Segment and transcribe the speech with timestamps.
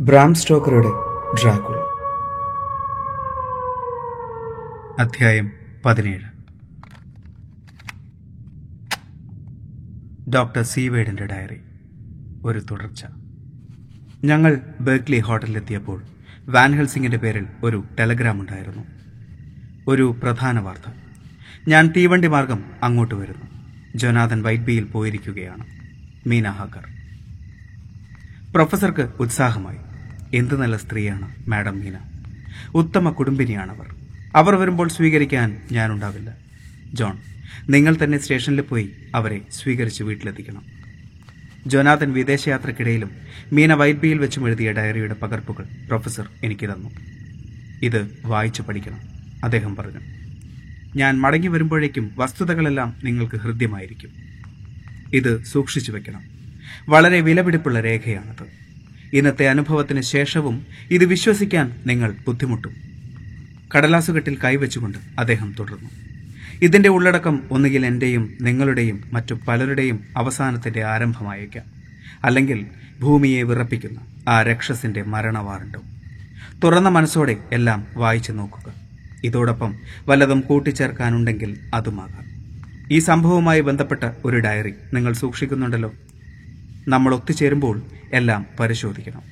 [0.00, 0.88] Bram സ്റ്റോക്കറുടെ
[1.34, 1.76] Dracula.
[4.98, 5.52] അധ്യായം
[5.84, 6.20] പതിനേഴ്.
[10.30, 11.60] ഡോക്ടർ സീവേഡിന്റെ ഡയറി.
[12.44, 13.04] ഒരു തുടർച്ച.
[14.24, 16.02] ഞങ്ങൾ ബേർക്ക്ലി ഹോട്ടലിലെത്തിയപ്പോൾ
[16.48, 18.82] വാൻ ഹെൽസിംഗിന്റെ പേരിൽ ഒരു ടെലഗ്രാം ഉണ്ടായിരുന്നു.
[19.88, 20.92] ഒരു പ്രധാന വാർത്ത.
[21.68, 23.44] ഞാൻ തീവണ്ടി മാർഗം അങ്ങോട്ട് വരുന്നു.
[23.96, 25.66] ജോനാഥൻ വൈറ്റ് പോയിരിക്കുകയാണ്.
[26.28, 26.86] Mina Harker.
[28.52, 29.89] പ്രൊഫസർക്ക് ഉത്സാഹമായി.
[30.34, 31.98] എന്ത് നല്ല സ്ത്രീയാണ് മാഡം മീന.
[32.74, 33.94] ഉത്തമ കുടുംബിനിയാണവർ.
[34.36, 36.36] അവർ വരുമ്പോൾ സ്വീകരിക്കാൻ ഞാനുണ്ടാവില്ല.
[36.94, 37.18] ജോൺ
[37.68, 40.62] നിങ്ങൾ തന്നെ സ്റ്റേഷനിൽ പോയി അവരെ സ്വീകരിച്ച് വീട്ടിലെത്തിക്കണം.
[41.66, 43.10] ജോനാഥൻ വിദേശയാത്രക്കിടയിലും
[43.52, 46.90] മീന വൈബിയിൽ വെച്ചും എഴുതിയ ഡയറിയുടെ പകർപ്പുകൾ പ്രൊഫസർ എനിക്ക് തന്നു.
[47.82, 49.00] ഇത് വായിച്ചു പഠിക്കണം
[49.44, 50.00] അദ്ദേഹം പറഞ്ഞു.
[50.96, 54.10] ഞാൻ മടങ്ങി വരുമ്പോഴേക്കും വസ്തുതകളെല്ലാം നിങ്ങൾക്ക് ഹൃദ്യമായിരിക്കും.
[55.14, 56.22] ഇത് സൂക്ഷിച്ചു വെക്കണം.
[56.88, 58.59] വളരെ വിലപിടിപ്പുള്ള രേഖയാണത്.
[59.12, 62.74] ഇന്നത്തെ അനുഭവത്തിന് ശേഷവും ഇത് വിശ്വസിക്കാൻ നിങ്ങൾ ബുദ്ധിമുട്ടും.
[63.76, 65.90] കടലാസുകെട്ടിൽ കൈവച്ചുകൊണ്ട് അദ്ദേഹം തുടർന്നു.
[66.62, 71.64] ഇതിന്റെ ഉള്ളടക്കം ഒന്നുകിൽ എന്റെയും നിങ്ങളുടെയും മറ്റു പലരുടെയും അവസാനത്തിന്റെ ആരംഭമായേക്കാം.
[72.24, 72.66] അല്ലെങ്കിൽ
[73.00, 75.82] ഭൂമിയെ വിറപ്പിക്കുന്ന ആ രക്ഷസിന്റെ മരണവാറുണ്ടും
[76.64, 78.74] തുറന്ന മനസ്സോടെ എല്ലാം വായിച്ചു നോക്കുക.
[79.24, 79.74] ഇതോടൊപ്പം
[80.06, 82.30] വല്ലതും കൂട്ടിച്ചേർക്കാനുണ്ടെങ്കിൽ അതുമാകാം.
[82.90, 85.94] ഈ സംഭവവുമായി ബന്ധപ്പെട്ട ഒരു ഡയറി നിങ്ങൾ സൂക്ഷിക്കുന്നുണ്ടല്ലോ.
[86.88, 87.82] നമ്മൾ ഒത്തുചേരുമ്പോൾ
[88.12, 89.22] എല്ലാം പരിശോധിക്കണം.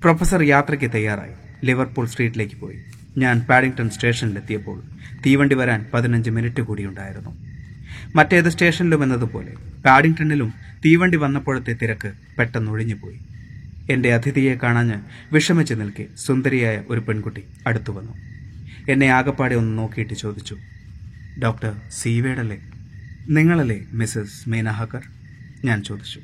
[0.00, 1.32] പ്രൊഫസർ യാത്രയ്ക്ക് തയ്യാറായി.
[1.64, 2.78] ലിവർപൂൾ സ്ട്രീറ്റിലേക്ക് പോയി.
[3.18, 4.82] ഞാൻ പാഡിംഗ്ടൺ സ്റ്റേഷനിലെത്തിയപ്പോൾ
[5.26, 7.30] തീവണ്ടി വരാൻ പതിനഞ്ച് മിനിറ്റ് കൂടിയുണ്ടായിരുന്നു
[8.14, 9.52] മറ്റേത് സ്റ്റേഷനിലും എന്നതുപോലെ
[9.84, 13.18] പാഡിംഗ്ടണിലും തീവണ്ടി വന്നപ്പോഴത്തെ തിരക്ക് പെട്ടെന്ന് ഒഴിഞ്ഞുപോയി.
[13.90, 14.98] എന്റെ അതിഥിയെ കാണാഞ്ഞ്
[15.32, 18.12] വിഷമിച്ച് നിൽക്കെ സുന്ദരിയായ ഒരു പെൺകുട്ടി അടുത്തു വന്നു.
[18.88, 20.56] എന്നെ ആകപ്പാടെ ഒന്ന് നോക്കിയിട്ട് ചോദിച്ചു
[21.42, 22.58] ഡോക്ടർ സീവേഡല്ലേ
[23.28, 25.02] നിങ്ങളല്ലേ മിസ്സസ് മീനഹാക്കർ?
[25.64, 26.20] ഞാൻ ചോദിച്ചു.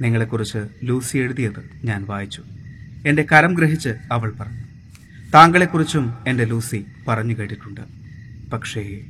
[0.00, 2.42] നിങ്ങളെക്കുറിച്ച് ലൂസി എഴുതിയത് ഞാൻ വായിച്ചു.
[3.06, 4.62] എന്റെ കരം ഗ്രഹിച്ച് അവൾ പറഞ്ഞു.
[5.34, 7.80] താങ്കളെക്കുറിച്ചും എന്റെ ലൂസി പറഞ്ഞു കേട്ടിട്ടുണ്ട്.
[8.52, 9.00] പക്ഷേ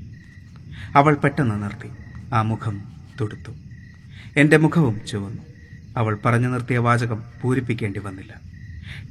[0.97, 1.89] അവൾ പെട്ടെന്ന് നിർത്തി.
[2.34, 3.53] ആ മുഖം തുടുത്തു.
[4.37, 5.43] എന്റെ മുഖവും ചുവന്നു.
[5.97, 8.34] അവൾ പറഞ്ഞു നിർത്തിയ വാചകം പൂരിപ്പിക്കേണ്ടി വന്നില്ല.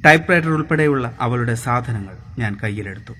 [0.04, 3.14] ടൈപ്പ് റൈറ്റർ ഉൾപ്പെടെയുള്ള അവളുടെ സാധനങ്ങൾ ഞാൻ കയ്യിലെടുത്തു.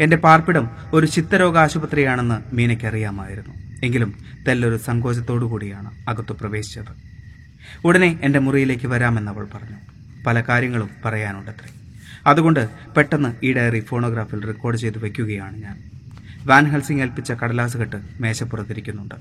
[0.00, 4.14] എന്റെ പാർപ്പിടം ഒരു ചിത്തരോഗ ആശുപത്രിയാണെന്ന് മീനയ്ക്കറിയാമായിരുന്നു എങ്കിലും
[4.48, 7.13] തെല്ലൊരു സങ്കോചത്തോടു കൂടിയാണ് അകത്തു പ്രവേശിച്ചത്.
[7.84, 9.76] ഉടനെ എന്റെ മുറിയിലേക്ക് വരാമെന്നവൾ പറഞ്ഞു.
[10.26, 11.74] പല കാര്യങ്ങളും പറയാനുണ്ടത്രേ.
[12.26, 15.82] അതുകൊണ്ട് പെട്ടെന്ന് ഈ ഡയറി ഫോണോഗ്രാഫിൽ റെക്കോർഡ് ചെയ്ത് വയ്ക്കുകയാണ് ഞാൻ.
[16.46, 19.14] വാൻ ഹൽസിംഗ് ഏൽപ്പിച്ച കടലാസ് കെട്ട് മേശപ്പുറത്തിരിക്കുന്നുണ്ട്.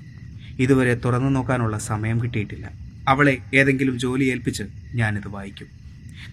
[0.60, 2.72] ഇതുവരെ തുറന്നു നോക്കാനുള്ള സമയം കിട്ടിയിട്ടില്ല.
[3.08, 5.68] അവളെ ഏതെങ്കിലും ജോലി ഏൽപ്പിച്ച് ഞാനിത് വായിക്കും.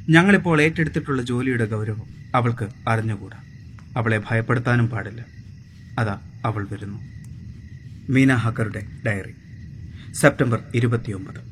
[0.08, 2.02] ഞങ്ങളിപ്പോൾ ഏറ്റെടുത്തിട്ടുള്ള ജോലിയുടെ ഗൗരവം
[2.34, 3.36] അവൾക്ക് അറിഞ്ഞുകൂടാ.
[3.96, 5.24] അവളെ ഭയപ്പെടുത്താനും പാടില്ല.
[5.98, 6.98] അതാ അവൾ വരുന്നു.
[8.12, 9.34] മീന ഹക്കറുടെ ഡയറി.
[10.12, 11.49] സെപ്റ്റംബർ ഇരുപത്തിയൊമ്പത്.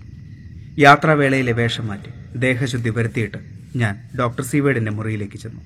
[0.78, 3.38] യാത്രാവേളയിലെ വേഷം മാറ്റി ദേഹശുദ്ധി വരുത്തിയിട്ട്
[3.76, 5.60] ഞാൻ ഡോക്ടർ സീവേഡിന്റെ മുറിയിലേക്ക് ചെന്നു.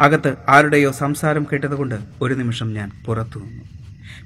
[0.00, 3.64] അകത്ത് ആരുടെയോ സംസാരം കേട്ടതുകൊണ്ട് ഒരു നിമിഷം ഞാൻ പുറത്തു നിന്നു.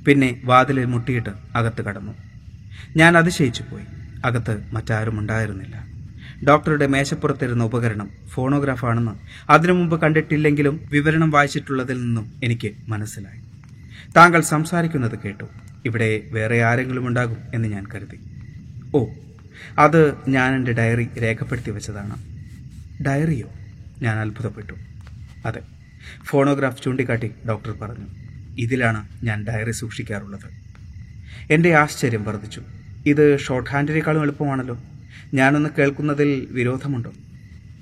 [0.04, 2.14] പിന്നെ വാതിലിൽ മുട്ടിയിട്ട് അകത്ത് കടന്നു.
[2.96, 3.84] ഞാൻ അതിശയിച്ചു പോയി.
[4.24, 5.76] അകത്ത് മറ്റാരും ഉണ്ടായിരുന്നില്ല.
[6.48, 9.12] ഡോക്ടറുടെ മേശപ്പുറത്തിരുന്ന ഉപകരണം ഫോണോഗ്രാഫാണെന്ന്
[9.50, 13.40] അതിനു മുമ്പ് കണ്ടിട്ടില്ലെങ്കിലും വിവരണം വായിച്ചിട്ടുള്ളതിൽ നിന്നും എനിക്ക് മനസ്സിലായി.
[14.16, 15.44] താങ്കൾ സംസാരിക്കുന്നത് കേട്ടു.
[15.84, 18.20] ഇവിടെ വേറെ ആരെങ്കിലും ഉണ്ടാകും എന്ന് ഞാൻ കരുതി.
[18.94, 19.06] ഓ
[19.78, 22.16] അത് ഞാൻ എന്റെ ഡയറി രേഖപ്പെടുത്തി വെച്ചതാണ്.
[23.04, 23.52] ഡയറിയോ?
[24.02, 24.72] ഞാൻ അത്ഭുതപ്പെട്ടു.
[25.46, 25.60] അതെ.
[26.24, 28.06] ഫോണോഗ്രാഫ് ചൂണ്ടിക്കാട്ടി ഡോക്ടർ പറഞ്ഞു
[28.58, 30.68] ഇതിലാണ് ഞാൻ ഡയറി സൂക്ഷിക്കാറുള്ളത്.
[31.52, 32.62] എന്റെ ആശ്ചര്യം വർദ്ധിച്ചു.
[33.06, 34.78] ഇത് ഷോർട്ട് ഹാൻഡിനേക്കാളും എളുപ്പമാണല്ലോ.
[35.34, 37.12] ഞാനൊന്ന് കേൾക്കുന്നതിൽ വിരോധമുണ്ടോ?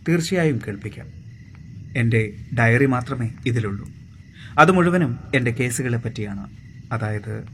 [0.08, 1.06] തീർച്ചയായും കേൾപ്പിക്കാം.
[1.96, 3.88] എന്റെ ഡയറി മാത്രമേ ഇതിലുള്ളൂ.
[4.58, 6.50] അത് മുഴുവനും എന്റെ കേസുകളെ പറ്റിയാണ്.
[6.92, 7.44] അതായത്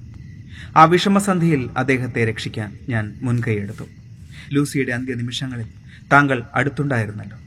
[0.76, 3.84] ആ വിഷമസന്ധിയിൽ അദ്ദേഹത്തെ രക്ഷിക്കാൻ ഞാൻ മുൻകൈയെടുത്തു
[4.50, 5.66] ലൂസിയുടെ അന്ത്യനിമിഷങ്ങളിൽ
[6.12, 7.38] താങ്കൾ അടുത്തുണ്ടായിരുന്നല്ലോ.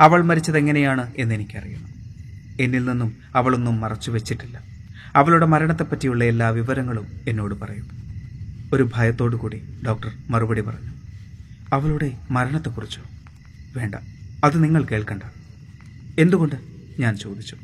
[0.00, 1.96] അവൾ മരിച്ചതെങ്ങനെയാണ് എന്നെനിക്കറിയണം.
[2.60, 4.60] എന്നിൽ നിന്നും അവളൊന്നും മറച്ചു വെച്ചിട്ടില്ല.
[5.16, 7.90] അവളുടെ മരണത്തെപ്പറ്റിയുള്ള എല്ലാ വിവരങ്ങളും എന്നോട് പറയും.
[8.72, 10.90] ഒരു ഭയത്തോടു കൂടി ഡോക്ടർ മറുപടി പറഞ്ഞു.
[11.72, 13.02] അവളുടെ മരണത്തെക്കുറിച്ചോ?
[13.76, 13.94] വേണ്ട
[14.44, 15.22] അത് നിങ്ങൾ കേൾക്കണ്ട.
[16.18, 16.56] എന്തുകൊണ്ട്?
[16.98, 17.56] ഞാൻ ചോദിച്ചു.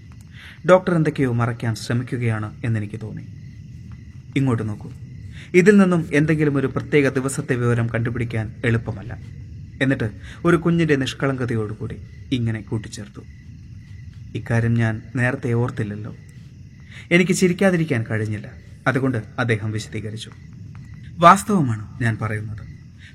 [0.69, 3.23] ഡോക്ടർ എന്തൊക്കെയോ മറയ്ക്കാൻ ശ്രമിക്കുകയാണ് എന്നെനിക്ക് തോന്നി.
[4.37, 4.93] ഇങ്ങോട്ട് നോക്കൂ.
[5.55, 9.19] ഇതിൽ നിന്നും എന്തെങ്കിലും ഒരു പ്രത്യേക ദിവസത്തെ വിവരം കണ്ടുപിടിക്കാൻ എളുപ്പമല്ല.
[9.83, 10.11] എന്നിട്ട്
[10.45, 11.97] ഒരു കുഞ്ഞിന്റെ നിഷ്കളങ്കതയോടുകൂടി
[12.33, 13.21] ഇങ്ങനെ കൂട്ടിച്ചേർത്തു.
[14.35, 16.17] ഇക്കാര്യം ഞാൻ നേരത്തെ ഓർത്തില്ലല്ലോ.
[17.11, 18.51] എനിക്ക് ചിരിക്കാതിരിക്കാൻ കഴിഞ്ഞില്ല.
[18.87, 20.31] അതുകൊണ്ട് അദ്ദേഹം വിശദീകരിച്ചു.
[21.19, 22.61] വാസ്തവമാണ് ഞാൻ പറയുന്നത്?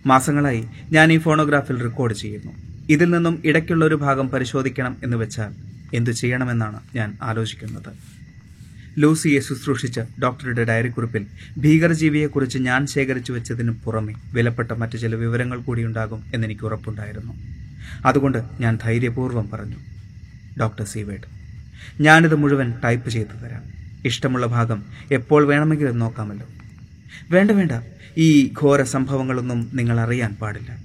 [0.05, 2.51] മാസങ്ങളായി ഞാൻ ഈ ഫോണോഗ്രാഫിൽ റെക്കോർഡ് ചെയ്യുന്നു.
[2.89, 5.51] ഇതിൽ നിന്നും ഇടയ്ക്കുള്ള ഒരു ഭാഗം പരിശോധിക്കണം എന്ന് വെച്ചാൽ
[5.93, 8.17] എന്തു ചെയ്യണമെന്നാണ് ഞാൻ ആലോചിക്കുന്നത്.
[8.97, 11.27] ലൂസിയെ ശുശ്രൂഷിച്ച ഡോക്ടറുടെ ഡയറി കുറിപ്പിൽ
[11.57, 17.33] ഭീകരജീവിയെക്കുറിച്ച് ഞാൻ ശേഖരിച്ചു വെച്ചതിന് പുറമെ വിലപ്പെട്ട മറ്റു ചില വിവരങ്ങൾ കൂടിയുണ്ടാകും എന്നെനിക്ക് ഉറപ്പുണ്ടായിരുന്നു.
[18.05, 19.75] അതുകൊണ്ട് ഞാൻ ധൈര്യപൂർവം പറഞ്ഞു
[20.59, 21.27] ഡോക്ടർ സീവേഡ്
[22.01, 23.63] ഞാനിത് മുഴുവൻ ടൈപ്പ് ചെയ്തു തരാം.
[24.05, 26.47] ഇഷ്ടമുള്ള ഭാഗം എപ്പോൾ വേണമെങ്കിലും നോക്കാമല്ലോ.
[27.31, 27.71] വേണ്ട വേണ്ട
[28.17, 30.77] ഈ ഘോര സംഭവങ്ങളൊന്നും നിങ്ങൾ അറിയാൻ പാടില്ല.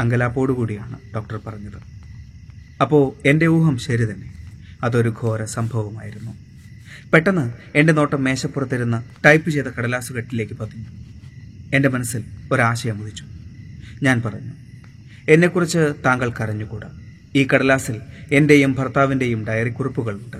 [0.00, 1.78] അങ്കലാപ്പോടുകൂടിയാണ് ഡോക്ടർ പറഞ്ഞത്.
[2.80, 4.32] അപ്പോൾ എന്റെ ഊഹം ശരി തന്നെ.
[4.82, 6.45] അതൊരു ഘോര സംഭവമായിരുന്നു.
[7.12, 10.84] പെട്ടെന്ന് എന്റെ നോട്ടം മേശപ്പുറത്തിരുന്ന് ടൈപ്പ് ചെയ്ത കടലാസ് കെട്ടിലേക്ക് പതിഞ്ഞു.
[11.76, 13.24] എന്റെ മനസ്സിൽ ഒരാശയം ഉദിച്ചു.
[14.02, 14.52] ഞാൻ പറഞ്ഞു
[15.28, 16.88] എന്നെക്കുറിച്ച് താങ്കൾക്ക് അറിഞ്ഞുകൂടാ?
[17.34, 18.00] ഈ കടലാസിൽ
[18.32, 20.36] എന്റെയും ഭർത്താവിന്റെയും ഡയറി കുറിപ്പുകളുണ്ട്.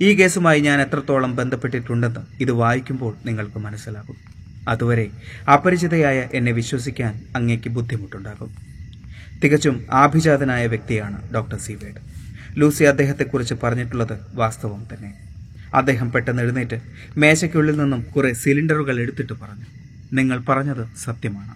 [0.00, 4.16] ഈ കേസുമായി ഞാൻ എത്രത്തോളം ബന്ധപ്പെട്ടിട്ടുണ്ടെന്ന് ഇത് വായിക്കുമ്പോൾ നിങ്ങൾക്ക് മനസ്സിലാകും.
[4.68, 5.10] അതുവരെ
[5.52, 8.54] അപരിചിതയായ എന്നെ വിശ്വസിക്കാൻ അങ്ങേക്ക് ബുദ്ധിമുട്ടുണ്ടാകും.
[9.44, 12.00] തികച്ചും ആഭിജാതനായ വ്യക്തിയാണ് ഡോക്ടർ സീവേഡ്
[12.60, 15.23] ലൂസി അദ്ദേഹത്തെക്കുറിച്ച് പറഞ്ഞിട്ടുള്ളത് വാസ്തവം തന്നെ.
[15.74, 16.80] അദ്ദേഹം പെട്ടെന്ന് എഴുന്നേറ്റ്
[17.16, 19.64] മേശയ്ക്കുള്ളിൽ നിന്നും കുറെ സിലിണ്ടറുകൾ എടുത്തിട്ട് പറഞ്ഞു
[20.12, 21.54] നിങ്ങൾ പറഞ്ഞത് സത്യമാണ്.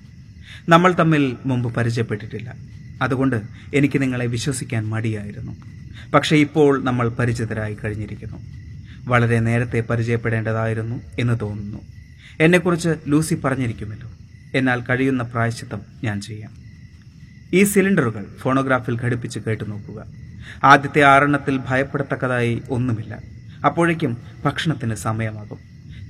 [0.68, 2.54] നമ്മൾ തമ്മിൽ മുമ്പ് പരിചയപ്പെട്ടിട്ടില്ല.
[3.02, 3.42] അതുകൊണ്ട്
[3.74, 5.56] എനിക്ക് നിങ്ങളെ വിശ്വസിക്കാൻ മടിയായിരുന്നു.
[6.14, 8.38] പക്ഷേ ഇപ്പോൾ നമ്മൾ പരിചിതരായി കഴിഞ്ഞിരിക്കുന്നു.
[9.08, 11.78] വളരെ നേരത്തെ പരിചയപ്പെടേണ്ടതായിരുന്നു എന്ന് തോന്നുന്നു.
[12.40, 14.10] എന്നെക്കുറിച്ച് ലൂസി പറഞ്ഞിരിക്കുമല്ലോ.
[14.54, 16.50] എന്നാൽ കഴിയുന്ന പ്രായശ്ചിത്തം ഞാൻ ചെയ്യാം.
[17.52, 20.06] ഈ സിലിണ്ടറുകൾ ഫോണോഗ്രാഫിൽ ഘടിപ്പിച്ച് കേട്ടു നോക്കുക
[20.64, 23.37] ആദ്യത്തെ ആറെണ്ണത്തിൽ ഭയപ്പെടത്തക്കതായി ഒന്നുമില്ല.
[23.64, 25.58] അപ്പോഴേക്കും ഭക്ഷണത്തിന് സമയമാകും.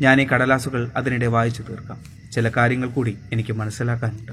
[0.01, 2.01] ഞാൻ ഈ കടലാസുകൾ അതിനിടെ വായിച്ചു തീർക്കാം.
[2.33, 4.33] ചില കാര്യങ്ങൾ കൂടി എനിക്ക് മനസ്സിലാക്കാനുണ്ട്.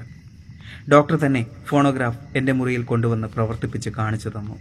[0.90, 4.58] ഡോക്ടർ തന്നെ ഫോണോഗ്രാഫ് എന്റെ മുറിയിൽ കൊണ്ടുവന്ന് പ്രവർത്തിപ്പിച്ച് കാണിച്ചു തന്നു.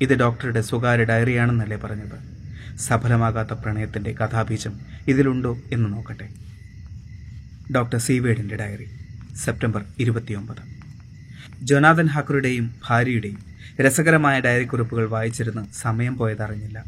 [0.00, 2.36] ഇത് ഡോക്ടറുടെ സ്വകാര്യ ഡയറിയാണെന്നല്ലേ പറഞ്ഞത്?
[2.78, 6.28] സഫലമാകാത്ത പ്രണയത്തിന്റെ കഥാബീജം ഇതിലുണ്ടോ എന്ന് നോക്കട്ടെ.
[7.74, 8.90] ഡോക്ടർ സീവേഡിന്റെ ഡയറി
[9.36, 10.76] സെപ്റ്റംബർ ഇരുപത്തിയൊമ്പത്.
[11.62, 16.84] ജൊനാഥൻ ഹാക്കറുടെയും ഭാര്യയുടെയും രസകരമായ ഡയറി കുറിപ്പുകൾ വായിച്ചിരുന്ന് സമയം പോയതറിഞ്ഞില്ല.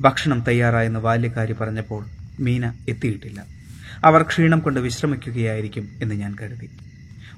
[0.00, 2.06] ഭക്ഷണം തയ്യാറായെന്ന് ബാല്യക്കാരി പറഞ്ഞപ്പോൾ
[2.40, 3.44] മീന എത്തിയിട്ടില്ല.
[4.04, 6.70] അവർ ക്ഷീണം കൊണ്ട് വിശ്രമിക്കുകയായിരിക്കും എന്ന് ഞാൻ കരുതി.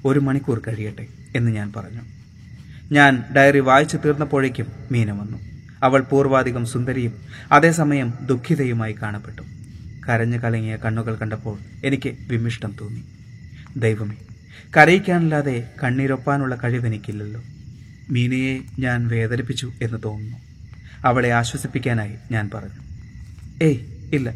[0.05, 2.01] ഒരു മണിക്കൂർ കഴിയട്ടെ എന്ന് ഞാൻ പറഞ്ഞു.
[2.91, 5.37] ഞാൻ ഡയറി വായിച്ചു തീർന്നപ്പോഴേക്കും മീന വന്നു.
[5.83, 7.13] അവൾ പൂർവാധികം സുന്ദരിയും
[7.51, 9.41] അതേസമയം ദുഃഖിതയുമായി കാണപ്പെട്ടു.
[10.09, 13.03] കരഞ്ഞു കലങ്ങിയ കണ്ണുകൾ കണ്ടപ്പോൾ എനിക്ക് വിമിഷ്ടം തോന്നി.
[13.77, 14.15] ദൈവമേ
[14.77, 17.41] കരയിക്കാനല്ലാതെ കണ്ണീരൊപ്പാനുള്ള കഴിവെനിക്കില്ലല്ലോ.
[18.09, 20.37] മീനയെ ഞാൻ വേദനിപ്പിച്ചു എന്ന് തോന്നുന്നു.
[21.05, 22.85] അവളെ ആശ്വസിപ്പിക്കാനായി ഞാൻ പറഞ്ഞു.
[23.63, 23.79] ഏയ്
[24.13, 24.33] ഇല്ല.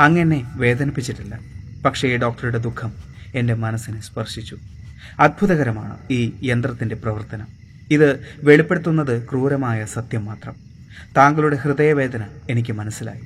[0.00, 1.40] അങ്ങനെ വേദനിപ്പിച്ചിട്ടില്ല.
[1.84, 2.92] പക്ഷേ ഡോക്ടറുടെ ദുഃഖം
[3.34, 4.58] എന്റെ മനസ്സിനെ സ്പർശിച്ചു.
[5.20, 7.46] അത്ഭുതകരമാണ് ഈ യന്ത്രത്തിന്റെ പ്രവർത്തനം.
[7.90, 10.56] ഇത് വെളിപ്പെടുത്തുന്നത് ക്രൂരമായ സത്യം മാത്രം.
[11.16, 13.20] താങ്കളുടെ ഹൃദയവേദന എനിക്ക് മനസ്സിലായി.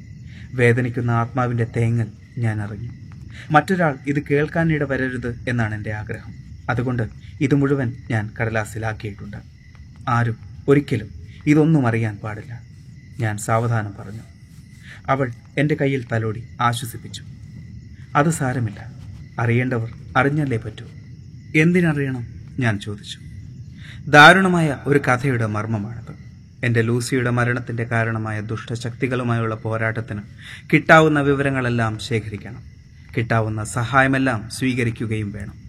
[0.54, 2.06] വേദനിക്കുന്ന ആത്മാവിന്റെ തേങ്ങൽ
[2.38, 2.90] ഞാൻ അറിഞ്ഞു.
[3.50, 6.34] മറ്റൊരാൾ ഇത് കേൾക്കാനിട വരരുത് എന്നാണ് എന്റെ ആഗ്രഹം.
[6.70, 7.08] അതുകൊണ്ട്
[7.40, 9.53] ഇത് മുഴുവൻ ഞാൻ കടലാസിലാക്കിയിട്ടുണ്ട്.
[10.08, 10.36] ആരും
[10.68, 11.08] ഒരിക്കലും
[11.46, 12.62] ഇതൊന്നും അറിയാൻ പാടില്ല.
[13.20, 14.20] ഞാൻ സാവധാനം പറഞ്ഞു.
[15.08, 17.24] അവൾ എന്റെ കയ്യിൽ തലോടി ആശ്വസിപ്പിച്ചു.
[18.16, 18.92] അത് സാരമില്ല.
[19.38, 20.86] അറിയേണ്ടവർ അറിഞ്ഞല്ലേ പറ്റൂ.
[21.56, 22.26] എന്തിനറിയണം?
[22.58, 23.18] ഞാൻ ചോദിച്ചു.
[24.10, 26.14] ദാരുണമായ ഒരു കഥയുടെ മർമ്മമാണത്.
[26.64, 30.20] എന്റെ ലൂസിയുടെ മരണത്തിന്റെ കാരണമായ ദുഷ്ടശക്തികളുമായുള്ള പോരാട്ടത്തിന്
[30.72, 32.62] കിട്ടാവുന്ന വിവരങ്ങളെല്ലാം ശേഖരിക്കണം.
[33.16, 35.63] കിട്ടാവുന്ന സഹായമെല്ലാം സ്വീകരിക്കുകയും വേണം.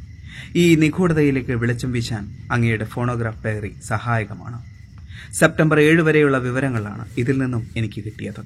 [0.56, 4.60] ഈ നിഗൂഢതയിലേക്ക് വെളിച്ചം വീശാൻ അങ്ങയുടെ ഫോണോഗ്രാഫ് ഡയറി സഹായകമാണ്.
[5.34, 8.42] സെപ്റ്റംബർ ഏഴ് വരെയുള്ള വിവരങ്ങളാണ് ഇതിൽ നിന്നും എനിക്ക് കിട്ടിയത്.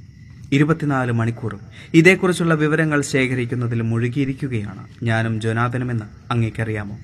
[0.54, 1.60] ഇരുപത്തിനാല് മണിക്കൂറും
[1.94, 6.98] ഇതേക്കുറിച്ചുള്ള വിവരങ്ങൾ ശേഖരിക്കുന്നതിൽ മുഴുകിയിരിക്കുകയാണ് ഞാനും ജൊനാഥനുമെന്ന് അങ്ങേക്കറിയാമോ?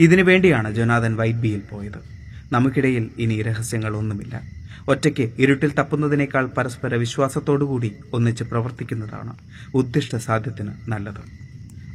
[0.00, 2.00] ഇതിനു വേണ്ടിയാണ് ജൊനാഥൻ വൈറ്റ് ബിയിൽ പോയത്.
[2.52, 4.42] നമുക്കിടയിൽ ഇനി രഹസ്യങ്ങളൊന്നുമില്ല
[4.88, 9.34] ഒറ്റയ്ക്ക് ഇരുട്ടിൽ തപ്പുന്നതിനേക്കാൾ പരസ്പര വിശ്വാസത്തോടുകൂടി ഒന്നിച്ച് പ്രവർത്തിക്കുന്നതാണ്
[9.74, 11.43] ഉദ്ദിഷ്ട സാധ്യത്തിന് നല്ലത്.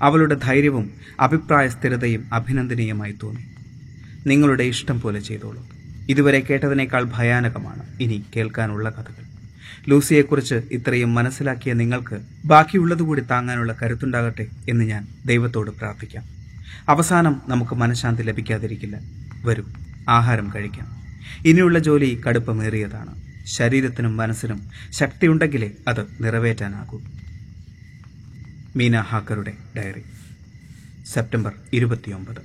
[0.02, 3.42] അവളുടെ ധൈര്യവും അഭിപ്രായ സ്ഥിരതയും അഭിനന്ദനീയമായി തോന്നി.
[4.28, 5.68] നിങ്ങളുടെ ഇഷ്ടം പോലെ ചെയ്തോളൂ.
[6.10, 9.30] ഇതുവരെ കേട്ടതിനേക്കാൾ ഭയാനകമാണ് ഇനി കേൾക്കാനുള്ള കഥകൾ.
[9.90, 16.24] ലൂസിയെക്കുറിച്ച് ഇത്രയും മനസ്സിലാക്കിയ നിങ്ങൾക്ക് ബാക്കിയുള്ളതുകൂടി താങ്ങാനുള്ള കരുത്തുണ്ടാകട്ടെ എന്ന് ഞാൻ ദൈവത്തോട് പ്രാർത്ഥിക്കാം.
[16.90, 19.00] അവസാനം നമുക്ക് മനഃശാന്തി ലഭിക്കാതിരിക്കില്ല.
[19.46, 19.74] വരും
[20.10, 20.88] ആഹാരം കഴിക്കാം.
[21.46, 23.22] ഇനിയുള്ള ജോലി കടുപ്പമേറിയതാണ്.
[23.46, 27.02] ശരീരത്തിനും മനസ്സിനും ശക്തിയുണ്ടെങ്കിലേ അത് നിറവേറ്റാനാകൂ.
[28.76, 30.04] മീന ഹാക്കറുടെ ഡയറി.
[31.06, 32.42] സെപ്റ്റംബർ ഇരുപത്തിയൊമ്പത്.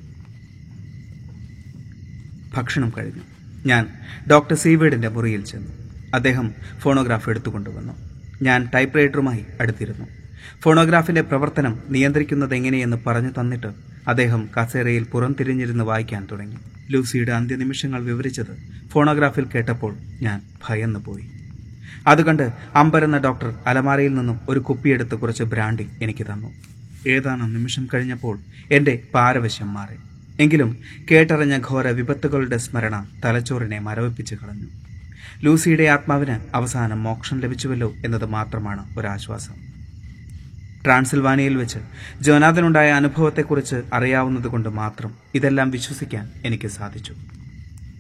[2.54, 3.23] ഭക്ഷണം കഴിഞ്ഞു.
[3.66, 3.87] ഞാൻ
[4.31, 5.69] ഡോക്ടർ സീവേഡിന്റെ മുറിയിൽ ചെന്നു.
[6.14, 7.93] അദ്ദേഹം ഫോണോഗ്രാഫ് എടുത്തുകൊണ്ടുവന്നു.
[8.43, 10.07] ഞാൻ ടൈപ്പ് റൈറ്ററുമായി അടുത്തിരുന്നു.
[10.62, 13.66] ഫോണോഗ്രാഫിന്റെ പ്രവർത്തനം നിയന്ത്രിക്കുന്നത് എങ്ങനെയെന്ന് പറഞ്ഞു തന്നിട്ട്
[14.09, 16.57] അദ്ദേഹം കസേരയിൽ പുറംതിരിഞ്ഞിരുന്ന് വായിക്കാൻ തുടങ്ങി.
[16.90, 18.57] ലൂസിയുടെ അന്ത്യനിമിഷങ്ങൾ വിവരിച്ചത്
[18.88, 21.25] ഫോണോഗ്രാഫിൽ കേട്ടപ്പോൾ ഞാൻ ഭയന്നു പോയി
[22.07, 26.50] അതുകണ്ട് അമ്പരെന്ന ഡോക്ടർ അലമാരയിൽ നിന്നും ഒരു കുപ്പിയെടുത്ത് കുറച്ച് ബ്രാൻഡി എനിക്ക് തന്നു.
[27.09, 28.38] ഏതാനും നിമിഷം കഴിഞ്ഞപ്പോൾ
[28.71, 29.97] എന്റെ പാരവശ്യം മാറി.
[30.43, 30.71] എങ്കിലും
[31.11, 34.67] കേട്ടറിഞ്ഞ ഘോര വിപത്തുകളുടെ സ്മരണ തലച്ചോറിനെ മരവിപ്പിച്ച് കളഞ്ഞു.
[35.45, 39.55] ലൂസിയുടെ ആത്മാവിന് അവസാനം മോക്ഷം ലഭിച്ചുവല്ലോ എന്നത് മാത്രമാണ് ഒരാശ്വാസം.
[40.85, 41.79] ട്രാൻസിൽവാനിയയിൽ വെച്ച്
[42.21, 47.14] ജോനാഥനുണ്ടായ അനുഭവത്തെക്കുറിച്ച് അറിയാവുന്നതുകൊണ്ട് മാത്രം ഇതെല്ലാം വിശ്വസിക്കാൻ എനിക്ക് സാധിച്ചു.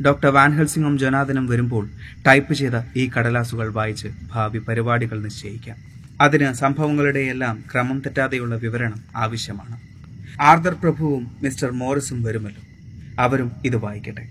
[0.02, 1.88] ഡോക്ടർ വാൻ ഹെൽസിംഗും ജനാദനും വരുമ്പോൾ
[2.26, 5.76] ടൈപ്പ് ചെയ്ത ഈ കടലാസുകൾ വായിച്ച് ഭാവി പരിപാടികൾ നിശ്ചയിക്കാം.
[6.20, 9.80] അതിന് സംഭവങ്ങളുടെയെല്ലാം ക്രമം തെറ്റാതെയുള്ള വിവരണം ആവശ്യമാണ്.
[10.42, 12.62] ആർദർ പ്രഭുവും മിസ്റ്റർ മോറിസും വരുമല്ലോ.
[13.22, 14.28] അവരും ഇത് വായിക്കട്ടെ.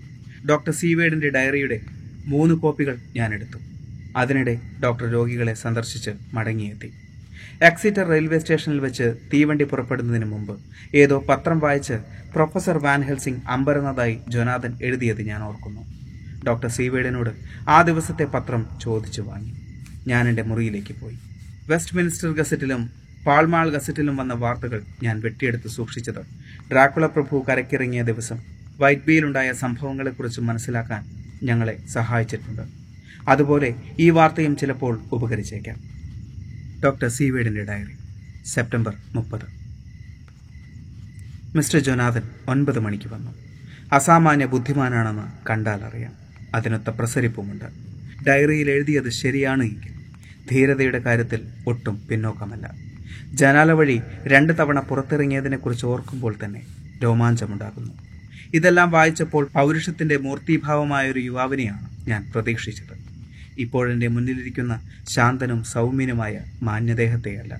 [0.48, 1.80] ഡോക്ടർ സീവേഡിന്റെ ഡയറിയുടെ
[2.26, 3.58] മൂന്ന് കോപ്പികൾ ഞാൻ എടുത്തു.
[4.16, 6.92] അതിനിടെ ഡോക്ടർ രോഗികളെ സന്ദർശിച്ച് മടങ്ങിയെത്തി.
[7.62, 10.58] എക്സിറ്റർ റെയിൽവേ സ്റ്റേഷനിൽ വെച്ച് തീവണ്ടി പുറപ്പെടുന്നതിന് മുമ്പ്
[10.94, 11.92] ഏതോ പത്രം വായിച്ച്
[12.34, 15.80] പ്രൊഫസർ വാൻ ഹെൽസിംഗ് അമ്പരന്നതായി ജോനാഥൻ എഴുതിയത് ഞാൻ ഓർക്കുന്നു.
[16.46, 17.30] ഡോക്ടർ സീവേഡിനോട്
[17.68, 19.52] ആ ദിവസത്തെ പത്രം ചോദിച്ചു വാങ്ങി.
[20.06, 21.18] ഞാൻ എന്റെ മുറിയിലേക്ക് പോയി.
[21.68, 22.90] വെസ്റ്റ് മിനിസ്റ്റർ ഗസറ്റിലും
[23.26, 26.22] പാൾമാൾ ഗസറ്റിലും വന്ന വാർത്തകൾ ഞാൻ വെട്ടിയെടുത്ത് സൂക്ഷിച്ചത്
[26.72, 28.38] ഡ്രാക്കുള പ്രഭു കരക്കിറങ്ങിയ ദിവസം.
[28.80, 31.04] വൈറ്റ് ബിയിലുണ്ടായ സംഭവങ്ങളെക്കുറിച്ച് മനസ്സിലാക്കാൻ
[31.42, 32.62] ഞങ്ങളെ സഹായിച്ചിട്ടുണ്ട്.
[33.28, 35.94] അതുപോലെ ഈ വാർത്തയും ചിലപ്പോൾ ഉപകരിച്ചേക്കാം.
[36.84, 37.96] ഡോക്ടർ സീവേഡിന്റെ ഡയറി
[38.46, 39.64] സെപ്റ്റംബർ മുപ്പത്.
[41.56, 43.30] മിസ്റ്റർ ജോനാഥൻ ഒൻപത് മണിക്ക് വന്നു.
[43.92, 46.12] അസാമാന്യ ബുദ്ധിമാനാണെന്ന് കണ്ടാൽ അറിയാം
[46.54, 47.64] അതിനൊത്ത പ്രസരിപ്പുമുണ്ട്.
[48.26, 49.92] ഡയറിയിൽ എഴുതിയത് ശരിയാണ് എങ്കിൽ
[50.50, 52.74] ധീരതയുടെ കാര്യത്തിൽ ഒട്ടും പിന്നോക്കമല്ല.
[53.34, 56.62] ജനാല വഴി രണ്ട് തവണ പുറത്തിറങ്ങിയതിനെക്കുറിച്ച് ഓർക്കുമ്പോൾ തന്നെ
[57.02, 57.92] രോമാഞ്ചമുണ്ടാകുന്നു.
[58.54, 63.03] ഇതെല്ലാം വായിച്ചപ്പോൾ പൗരുഷത്തിന്റെ മൂർത്തീഭാവമായ ഒരു യുവാവിനെയാണ് ഞാൻ പ്രതീക്ഷിച്ചത്.
[63.58, 67.58] ഇപ്പോഴെന്റെ മുന്നിലിരിക്കുന്ന ശാന്തനും സൗമ്യനുമായ മാന്യദേഹത്തെയല്ല.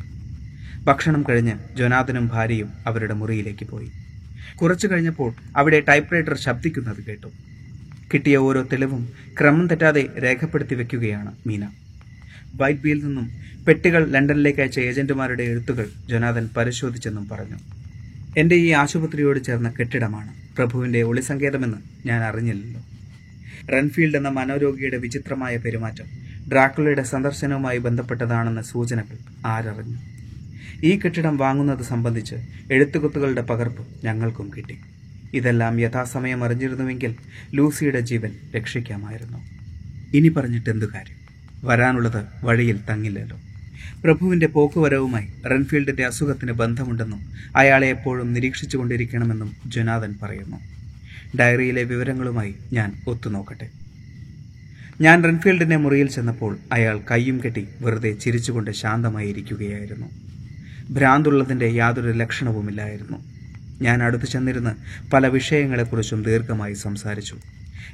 [0.85, 3.91] ഭക്ഷണം കഴിഞ്ഞ് ജോനാഥനും ഭാര്യയും അവരുടെ മുറിയിലേക്ക് പോയി.
[4.57, 7.27] കുറച്ചു കഴിഞ്ഞപ്പോൾ അവിടെ ടൈപ്പ്റൈറ്റർ ശബ്ദിക്കുന്നത് കേട്ടു.
[8.15, 11.71] കിട്ടിയ ഓരോ തെളിവും ക്രമം തെറ്റാതെ രേഖപ്പെടുത്തി വെക്കുകയാണ് മീന.
[12.55, 13.31] വൈറ്റ് ബിയിൽ നിന്നും
[13.67, 17.57] പെട്ടികൾ ലണ്ടനിലേക്ക് അയച്ച ഏജന്റുമാരുടെ എഴുത്തുകൾ ജോനാഥൻ പരിശോധിച്ചെന്നും പറഞ്ഞു.
[18.39, 22.83] എന്റെ ഈ ആശുപത്രിയോട് ചേർന്ന കെട്ടിടമാണ് പ്രഭുവിന്റെ ഒളിസങ്കേതമെന്ന് ഞാൻ അറിഞ്ഞില്ലല്ലോ.
[23.73, 26.05] റൺഫീൽഡ് എന്ന മനോരോഗിയുടെ വിചിത്രമായ പെരുമാറ്റം
[26.51, 29.97] ഡ്രാക്കുളയുടെ സന്ദർശനവുമായി ബന്ധപ്പെട്ടതാണെന്ന സൂചനകൾ ആരറിഞ്ഞു.
[30.83, 32.35] ഈ കെട്ടിടം വാങ്ങുന്നത് സംബന്ധിച്ച്
[32.73, 34.79] എഴുത്തുകുത്തുകളുടെ പകർപ്പ് ഞങ്ങൾക്കും കിട്ടി.
[35.35, 37.15] ഇതെല്ലാം യഥാസമയം അറിഞ്ഞിരുന്നുവെങ്കിൽ
[37.55, 39.39] ലൂസിയുടെ ജീവൻ രക്ഷിക്കാമായിരുന്നു.
[40.17, 41.17] ഇനി പറഞ്ഞിട്ട് എന്തു കാര്യം?
[41.69, 43.41] വരാനുള്ളത് വഴിയിൽ തങ്ങില്ലല്ലോ.
[44.05, 47.21] പ്രഭുവിന്റെ പോക്കുവരവുമായി റൺഫീൽഡിന്റെ അസുഖത്തിന് ബന്ധമുണ്ടെന്നും
[47.57, 50.74] അയാളെ എപ്പോഴും നിരീക്ഷിച്ചുകൊണ്ടിരിക്കണമെന്നും ജൊനാഥൻ പറയുന്നു.
[51.41, 53.71] ഡയറിയിലെ വിവരങ്ങളുമായി ഞാൻ ഒത്തുനോക്കട്ടെ.
[55.01, 60.07] ഞാൻ റെൻഫീൽഡിന്റെ മുറിയിൽ ചെന്നപ്പോൾ അയാൾ കയ്യും കെട്ടി വെറുതെ ചിരിച്ചുകൊണ്ട് ശാന്തമായി ഇരിക്കുകയായിരുന്നു
[60.91, 63.19] ഭ്രാന്തുള്ളതിന്റെ യാതൊരു ലക്ഷണവുമില്ലായിരുന്നു.
[63.83, 64.71] ഞാൻ അടുത്തു ചെന്നിരുന്ന്
[65.11, 67.37] പല വിഷയങ്ങളെക്കുറിച്ചും ദീർഘമായി സംസാരിച്ചു.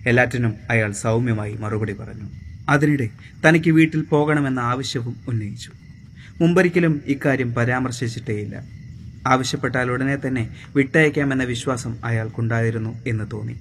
[0.06, 2.28] എല്ലാറ്റിനും അയാൾ സൗമ്യമായി മറുപടി പറഞ്ഞു.
[2.68, 3.08] അതിനിടെ
[3.48, 5.70] തനിക്ക് വീട്ടിൽ പോകണമെന്ന ആവശ്യവും ഉന്നയിച്ചു.
[6.40, 8.79] മുമ്പൊരിക്കലും ഇക്കാര്യം പരാമർശിച്ചിട്ടേയില്ല.
[9.26, 13.60] ആവശ്യപ്പെട്ടാൽ ഉടനെ തന്നെ വിട്ടയക്കാമെന്ന വിശ്വാസം അയാൾക്കുണ്ടായിരുന്നു എന്ന് തോന്നി.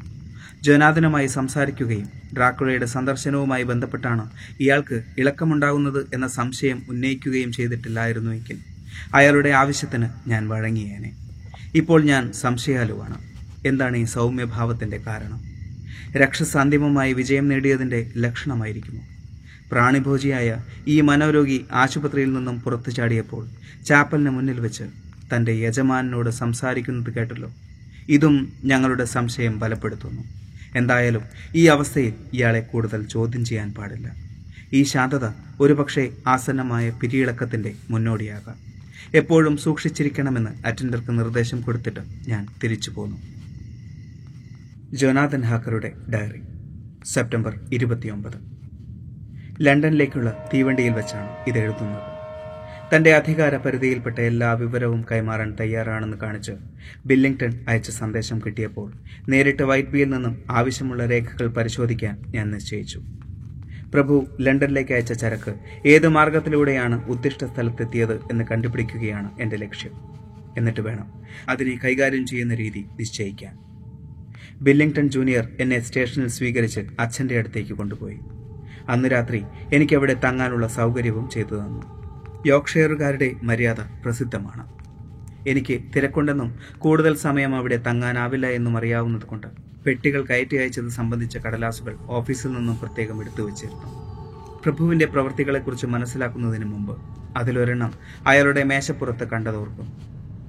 [0.63, 8.57] ജോനാഥനുമായി സംസാരിക്കുകയും ഡ്രാക്കുളയുടെ സന്ദർശനവുമായി ബന്ധപ്പെട്ടാണ് ഇയാൾക്ക് ഇളക്കമുണ്ടാകുന്നത് എന്ന സംശയം ഉന്നയിക്കുകയും ചെയ്തിട്ടില്ലായിരുന്നുവെങ്കിൽ
[9.13, 11.11] അയാളുടെ ആവശ്യത്തിന് ഞാൻ വഴങ്ങിയേനെ.
[11.75, 13.19] ഇപ്പോൾ ഞാൻ സംശയാലുവാണ്.
[13.65, 15.43] എന്താണ് ഈ സൗമ്യഭാവത്തിന്റെ കാരണം?
[16.17, 19.01] രക്ഷസ് അന്തിമമായി വിജയം നേടിയതിന്റെ ലക്ഷണമായിരിക്കുമോ?
[19.71, 23.47] പ്രാണിഭോജിയായ ഈ മനോരോഗി ആശുപത്രിയിൽ നിന്നും പുറത്തു ചാടിയപ്പോൾ
[23.85, 24.83] ചാപ്പലിന് മുന്നിൽ വെച്ച്
[25.35, 27.51] തന്റെ യജമാനോട് സംസാരിക്കുന്നത് കേട്ടല്ലോ.
[28.09, 30.23] ഇതും ഞങ്ങളുടെ സംശയം ബലപ്പെടുത്തുന്നു.
[30.75, 31.21] എന്തായാലും
[31.55, 34.15] ഈ അവസ്ഥയിൽ ഇയാളെ കൂടുതൽ ചോദ്യം ചെയ്യാൻ പാടില്ല.
[34.73, 38.55] ഈ ശാന്തത ഒരുപക്ഷെ ആസന്നമായ പിരിയിളക്കത്തിന്റെ മുന്നോടിയാകാം.
[39.13, 43.17] എപ്പോഴും സൂക്ഷിച്ചിരിക്കണമെന്ന് അറ്റൻഡർക്ക് നിർദ്ദേശം കൊടുത്തിട്ട് ഞാൻ തിരിച്ചു പോന്നു.
[44.93, 46.41] ജോനാഥൻ ഹാക്കറുടെ ഡയറി
[47.05, 48.37] സെപ്റ്റംബർ ഇരുപത്തിയൊമ്പത്.
[49.61, 52.18] ലണ്ടനിലേക്കുള്ള തീവണ്ടിയിൽ വെച്ചാണ് ഇത് എഴുതുന്നത്.
[52.95, 56.51] തന്റെ അധികാര പരിധിയിൽപ്പെട്ട എല്ലാ വിവരവും കൈമാറാൻ തയ്യാറാണെന്ന് കാണിച്ച്
[57.05, 58.93] ബില്ലിംഗ്ടൺ അയച്ച സന്ദേശം കിട്ടിയപ്പോൾ
[59.29, 63.01] നേരിട്ട് വൈറ്റ് ബിയിൽ നിന്നും ആവശ്യമുള്ള രേഖകൾ പരിശോധിക്കാൻ ഞാൻ നിശ്ചയിച്ചു.
[63.93, 65.53] പ്രഭു ലണ്ടനിലേക്ക് അയച്ച ചരക്ക്
[65.85, 69.91] ഏത് മാർഗത്തിലൂടെയാണ് ഉദ്ദിഷ്ട സ്ഥലത്തെത്തിയത് എന്ന് കണ്ടുപിടിക്കുകയാണ് എന്റെ ലക്ഷ്യം.
[70.57, 71.13] എന്നിട്ട് വേണം
[71.49, 73.57] അതിനെ കൈകാര്യം ചെയ്യുന്ന രീതി നിശ്ചയിക്കാൻ.
[74.61, 78.19] ബില്ലിംഗ്ടൺ ജൂനിയർ എന്നെ സ്റ്റേഷനിൽ സ്വീകരിച്ച് അച്ഛന്റെ അടുത്തേക്ക് കൊണ്ടുപോയി.
[78.89, 79.43] അന്ന് രാത്രി
[79.73, 81.98] എനിക്കവിടെ തങ്ങാനുള്ള സൗകര്യവും ചെയ്തു തന്നു.
[82.45, 84.63] യോക്ഷയറുകാരുടെ മര്യാദ പ്രസിദ്ധമാണ്.
[85.47, 89.47] എനിക്ക് തിരക്കുണ്ടെന്നും കൂടുതൽ സമയം അവിടെ തങ്ങാനാവില്ല എന്നും അറിയാവുന്നതുകൊണ്ട്
[89.85, 93.87] പെട്ടികൾ കയറ്റി അയച്ചത് സംബന്ധിച്ച കടലാസുകൾ ഓഫീസിൽ നിന്നും പ്രത്യേകം എടുത്തു വച്ചിരുന്നു.
[94.63, 96.97] പ്രഭുവിന്റെ പ്രവൃത്തികളെക്കുറിച്ച് മനസ്സിലാക്കുന്നതിന് മുമ്പ്
[97.37, 97.93] അതിലൊരെണ്ണം
[98.27, 99.87] അയാളുടെ മേശപ്പുറത്ത് കണ്ടതോർക്കും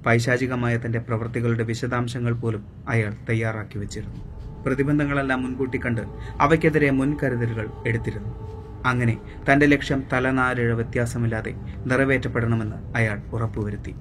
[0.07, 4.21] പൈശാചികമായ തന്റെ പ്രവൃത്തികളുടെ വിശദാംശങ്ങൾ പോലും അയാൾ തയ്യാറാക്കി വെച്ചിരുന്നു.
[4.65, 6.01] പ്രതിബന്ധങ്ങളെല്ലാം മുൻകൂട്ടി കണ്ട്
[6.41, 8.50] അവയ്ക്കെതിരെ മുൻകരുതലുകൾ എടുത്തിരുന്നു.
[8.87, 9.19] അങ്ങനെ
[9.49, 11.55] തന്റെ ലക്ഷ്യം തലനാരിഴ വ്യത്യാസമില്ലാതെ
[11.87, 13.95] നിറവേറ്റപ്പെടണമെന്ന് അയാൾ ഉറപ്പുവരുത്തി.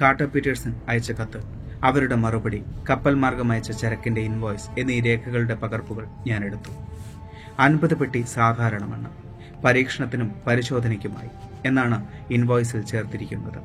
[0.00, 1.40] കാട്ടർ പീറ്റേഴ്സൺ അയച്ച കത്ത്
[1.84, 6.70] അവരുടെ മറുപടി കപ്പൽ മാർഗം അയച്ച ചരക്കിന്റെ ഇൻവോയ്സ് എന്നീ രേഖകളുടെ പകർപ്പുകൾ ഞാൻ എടുത്തു.
[7.58, 9.10] അൻപത് പെട്ടി സാധാരണമാണ്
[9.64, 11.30] പരീക്ഷണത്തിനും പരിശോധനയ്ക്കുമായി
[11.66, 13.60] എന്നാണ് ഇൻവോയ്സിൽ ചേർത്തിരിക്കുന്നത്.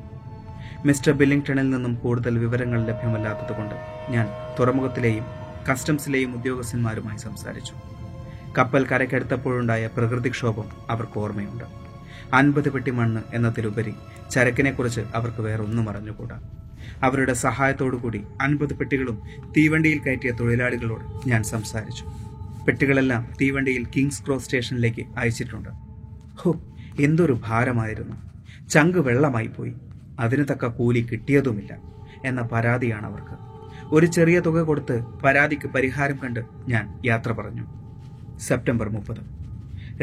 [0.86, 3.74] മിസ്റ്റർ ബില്ലിംഗ്ടണിൽ നിന്നും കൂടുതൽ വിവരങ്ങൾ ലഭ്യമല്ലാത്തതുകൊണ്ട്
[4.12, 4.28] ഞാൻ
[4.60, 5.24] തുറമുഖത്തിലെയും
[5.70, 7.74] കസ്റ്റംസിലെയും ഉദ്യോഗസ്ഥന്മാരുമായി സംസാരിച്ചു.
[8.58, 11.64] കപ്പൽ കരയ്ക്കടുത്തപ്പോഴുണ്ടായ പ്രകൃതിക്ഷോഭം അവർക്ക് ഓർമ്മയുണ്ട്.
[12.34, 13.94] അൻപത് പെട്ടി മണ്ണ് എന്നതിലുപരി
[14.30, 16.40] ചരക്കിനെക്കുറിച്ച് അവർക്ക് വേറെ ഒന്നും അറിഞ്ഞുകൂടാ.
[17.02, 19.22] അവരുടെ സഹായത്തോടുകൂടി അൻപത് പെട്ടികളും
[19.56, 22.04] തീവണ്ടിയിൽ കയറ്റിയ തൊഴിലാളികളോട് ഞാൻ സംസാരിച്ചു.
[22.66, 25.68] പെട്ടികളെല്ലാം തീവണ്ടിയിൽ കിങ്സ് ക്രോസ് സ്റ്റേഷനിലേക്ക് അയച്ചിട്ടുണ്ട്.
[26.36, 26.60] ഹോ
[27.00, 28.16] എന്തൊരു ഭാരമായിരുന്നു.
[28.68, 29.74] ചങ്ക് വെള്ളമായി പോയി.
[30.20, 31.76] അതിന് തക്ക കൂലി കിട്ടിയതുമില്ല
[32.24, 33.36] എന്ന പരാതിയാണ് അവർക്ക്.
[33.94, 37.81] ഒരു ചെറിയ തുക കൊടുത്ത് പരാതിക്ക് പരിഹാരം കണ്ട് ഞാൻ യാത്ര പറഞ്ഞു.
[38.48, 39.22] സെപ്റ്റംബർ മുപ്പത്.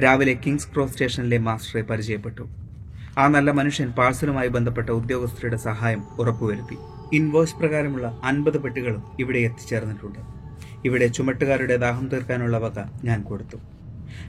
[0.03, 2.43] രാവിലെ കിങ്സ് ക്രോസ് സ്റ്റേഷനിലെ മാസ്റ്ററെ പരിചയപ്പെട്ടു.
[3.17, 6.77] ആ നല്ല മനുഷ്യൻ പാഴ്സലുമായി ബന്ധപ്പെട്ട ഉദ്യോഗസ്ഥരുടെ സഹായം ഉറപ്പുവരുത്തി.
[7.13, 10.19] ഇൻവോയ്സ് പ്രകാരമുള്ള അൻപത് പെട്ടികളും ഇവിടെ എത്തിച്ചേർന്നിട്ടുണ്ട്.
[10.85, 13.57] ഇവിടെ ചുമട്ടുകാരുടെ ദാഹം തീർക്കാനുള്ള വക ഞാൻ കൊടുത്തു.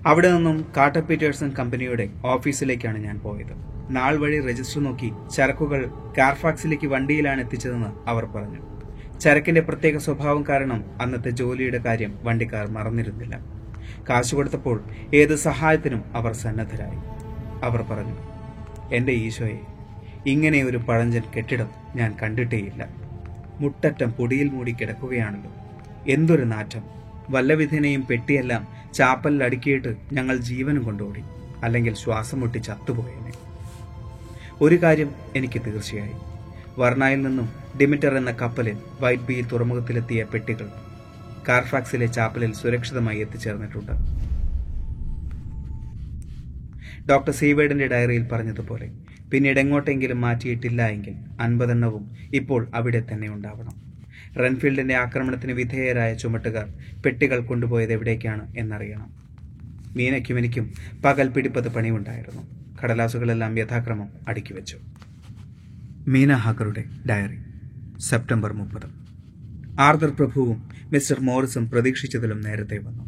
[0.07, 3.55] അവിടെ നിന്നും കാട്ട പീറ്റേഴ്സൺ കമ്പനിയുടെ ഓഫീസിലേക്കാണ് ഞാൻ പോയത്.
[3.91, 5.81] നാൾ വഴി രജിസ്റ്റർ നോക്കി ചരക്കുകൾ
[6.19, 8.61] കാർഫാക്സിലേക്ക് വണ്ടിയിലാണ് എത്തിച്ചതെന്ന് അവർ പറഞ്ഞു.
[9.21, 13.60] ചരക്കിന്റെ പ്രത്യേക സ്വഭാവം കാരണം അന്നത്തെ ജോലിയുടെ കാര്യം വണ്ടിക്കാർ മറന്നിരുന്നില്ല.
[14.09, 16.99] കാശ് കൊടുത്തപ്പോൾ ഏത് സഹായത്തിനും അവർ സന്നദ്ധരായി.
[17.65, 18.17] അവർ പറഞ്ഞു
[18.95, 19.61] എന്റെ ഈശോയെ
[20.27, 22.89] ഇങ്ങനെ ഒരു പഴഞ്ചൻ കെട്ടിടം ഞാൻ കണ്ടിട്ടേയില്ല.
[23.61, 25.53] മുട്ടറ്റം പൊടിയിൽ മൂടി കിടക്കുകയാണല്ലോ.
[26.09, 26.83] എന്തൊരു നാറ്റം.
[27.31, 31.23] വല്ലവിധനെയും പെട്ടിയെല്ലാം ചാപ്പലിൽ അടുക്കിയിട്ട് ഞങ്ങൾ ജീവനും കൊണ്ടോടി
[31.63, 33.33] അല്ലെങ്കിൽ ശ്വാസം മുട്ടി ചത്തുപോയേനെ.
[34.61, 36.13] ഒരു കാര്യം എനിക്ക് തീർച്ചയായി.
[36.79, 37.49] വർണായിൽ നിന്നും
[37.81, 40.71] ഡിമിറ്റർ എന്ന കപ്പലിൽ വൈറ്റ് ബീ തുറമുഖത്തിലെത്തിയ പെട്ടികൾ
[41.51, 43.93] കാർഫാക്സിലെ ചാപ്പലിൽ സുരക്ഷിതമായി എത്തിച്ചേർന്നിട്ടുണ്ട്.
[47.11, 48.89] ഡോക്ടർ സീവേഡിന്റെ ഡയറിയിൽ പറഞ്ഞതുപോലെ
[49.33, 53.75] പിന്നീട് എങ്ങോട്ടെങ്കിലും മാറ്റിയിട്ടില്ല എങ്കിൽ അൻപതെണ്ണവും ഇപ്പോൾ അവിടെ തന്നെ ഉണ്ടാവണം.
[54.41, 56.67] റൺഫീൽഡിന്റെ ആക്രമണത്തിന് വിധേയരായ ചുമട്ടുകാർ
[57.05, 59.11] പെട്ടികൾ കൊണ്ടുപോയത് എവിടേക്കാണ് എന്നറിയണം.
[59.97, 60.73] മീനയ്ക്കും എനിക്കും
[61.05, 62.43] പകൽ പിടിപ്പത് പണിയുണ്ടായിരുന്നു.
[62.81, 64.77] കടലാസുകളെല്ലാം യഥാക്രമം അടുക്കി വെച്ചു.
[66.09, 67.39] മീന ഹാക്കറുടെ ഡയറി
[68.01, 69.00] സെപ്റ്റംബർ മുപ്പത്.
[69.81, 73.05] ആർദർ പ്രഭുവും മിസ്റ്റർ മോറിസും പ്രതീക്ഷിച്ചതിലും നേരത്തെ വന്നു.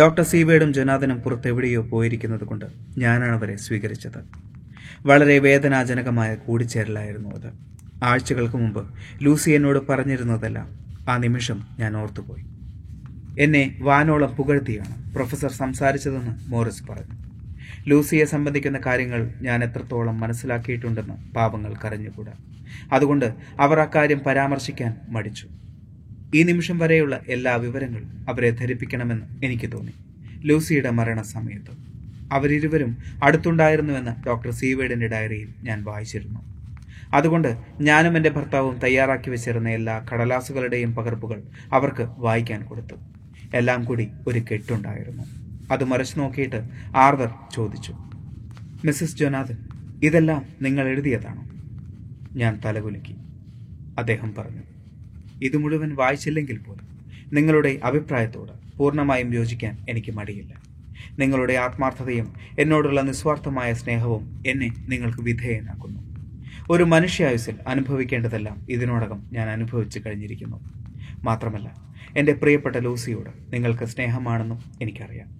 [0.00, 2.64] ഡോക്ടർ സീവേഡും ജനാദനും പുറത്തെവിടെയോ പോയിരിക്കുന്നത് കൊണ്ട്
[2.98, 4.18] ഞാനാണ് അവരെ സ്വീകരിച്ചത്.
[5.06, 7.52] വളരെ വേദനാജനകമായ കൂടിച്ചേരലായിരുന്നു അത്.
[8.04, 10.68] ആഴ്ചകൾക്ക് മുമ്പ് ലൂസി എന്നോട് പറഞ്ഞിരുന്നതെല്ലാം
[11.08, 12.44] ആ നിമിഷം ഞാൻ ഓർത്തുപോയി.
[13.42, 17.16] എന്നെ വാനോളം പുകഴ്ത്തിയാണ് പ്രൊഫസർ സംസാരിച്ചതെന്ന് മോറിസ് പറഞ്ഞു.
[17.88, 22.32] ലൂസിയെ സംബന്ധിക്കുന്ന കാര്യങ്ങൾ ഞാൻ എത്രത്തോളം മനസ്സിലാക്കിയിട്ടുണ്ടെന്ന് പാവങ്ങൾ കരഞ്ഞുകൂടാ.
[22.92, 25.48] അതുകൊണ്ട് അവർ അക്കാര്യം പരാമർശിക്കാൻ മടിച്ചു.
[26.36, 29.92] ഈ നിമിഷം വരെയുള്ള എല്ലാ വിവരങ്ങളും അവരെ ധരിപ്പിക്കണമെന്ന് എനിക്ക് തോന്നി.
[30.44, 31.72] ലൂസിയുടെ മരണസമയത്ത്
[32.32, 32.90] അവരിരുവരും
[33.22, 36.40] അടുത്തുണ്ടായിരുന്നുവെന്ന് ഡോക്ടർ സീവേഡിന്റെ ഡയറിയിൽ ഞാൻ വായിച്ചിരുന്നു.
[37.14, 42.96] അതുകൊണ്ട് ഞാനും എന്റെ ഭർത്താവും തയ്യാറാക്കി വെച്ചിരുന്ന എല്ലാ കടലാസുകളുടെയും പകർപ്പുകൾ അവർക്ക് വായിക്കാൻ കൊടുത്തു.
[43.54, 45.24] എല്ലാം കൂടി ഒരു കെട്ടുണ്ടായിരുന്നു.
[45.72, 46.60] അത് മറച്ചു നോക്കിയിട്ട്
[46.96, 47.94] ആർദർ ചോദിച്ചു
[48.84, 49.58] മിസ്സസ് ജോനാഥൻ
[50.02, 51.42] ഇതെല്ലാം നിങ്ങൾ എഴുതിയതാണോ?
[52.38, 53.14] ഞാൻ തലകുലുക്കി.
[53.98, 54.62] അദ്ദേഹം പറഞ്ഞു
[55.42, 56.86] ഇത് മുഴുവൻ വായിച്ചില്ലെങ്കിൽ പോലും
[57.32, 60.62] നിങ്ങളുടെ അഭിപ്രായത്തോട് പൂർണമായും യോജിക്കാൻ എനിക്ക് മടിയില്ല.
[61.18, 66.00] നിങ്ങളുടെ ആത്മാർത്ഥതയും എന്നോടുള്ള നിസ്വാർത്ഥമായ സ്നേഹവും എന്നെ നിങ്ങൾക്ക് വിധേയനാക്കുന്നു.
[66.70, 70.60] ഒരു മനുഷ്യായുസിൽ അനുഭവിക്കേണ്ടതെല്ലാം ഇതിനോടകം ഞാൻ അനുഭവിച്ചു കഴിഞ്ഞിരിക്കുന്നു.
[71.24, 75.36] മാത്രമല്ല എന്റെ പ്രിയപ്പെട്ട ലൂസിയോട് നിങ്ങൾക്ക് സ്നേഹമാണെന്നും എനിക്കറിയാം.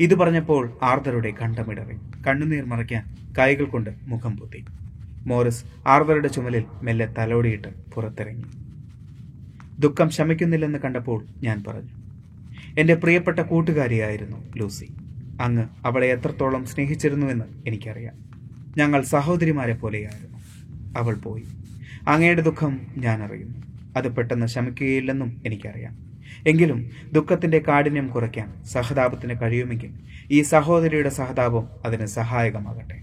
[0.00, 4.64] ഇത് പറഞ്ഞപ്പോൾ ആർദറുടെ കണ്ടമിടറി കണ്ണുനീർ മറയ്ക്കാൻ കൈകൾ കൊണ്ട് മുഖം പൊത്തി.
[5.26, 8.67] മോറിസ് ആർദറുടെ ചുമലിൽ മെല്ലെ തലോടിയിട്ട് പുറത്തിറങ്ങി.
[9.78, 11.88] ദുഃഖം ശമിക്കുന്നില്ലെന്ന് കണ്ടപ്പോൾ ഞാൻ പറഞ്ഞു
[12.78, 14.88] എന്റെ പ്രിയപ്പെട്ട കൂട്ടുകാരിയായിരുന്നു ലൂസി.
[15.40, 18.14] അങ്ങ് അവളെ എത്രത്തോളം സ്നേഹിച്ചിരുന്നുവെന്ന് എനിക്കറിയാം.
[18.76, 20.38] ഞങ്ങൾ സഹോദരിമാരെ പോലെയായിരുന്നു.
[20.98, 21.42] അവൾ പോയി.
[22.08, 23.54] അങ്ങയുടെ ദുഃഖം ഞാൻ അറിയുന്നു.
[23.96, 25.96] അത് പെട്ടെന്ന് ശമിക്കുകയില്ലെന്നും എനിക്കറിയാം.
[26.46, 29.90] എങ്കിലും ദുഃഖത്തിന്റെ കാഠിന്യം കുറയ്ക്കാൻ സഹതാപത്തിന് കഴിയുമെങ്കിൽ
[30.30, 33.02] ഈ സഹോദരിയുടെ സഹതാപം അതിന് സഹായകമാകട്ടെ.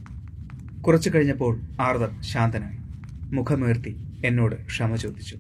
[0.82, 2.78] കുറച്ചു കഴിഞ്ഞപ്പോൾ ആർദർ ശാന്തനായി
[3.36, 5.38] മുഖമുയർത്തി എന്നോട് ക്ഷമ ചോദിച്ചു.